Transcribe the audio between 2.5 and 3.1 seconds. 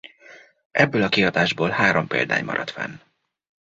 fenn.